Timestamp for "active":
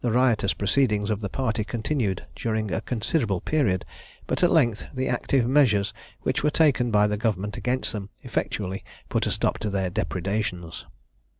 5.07-5.45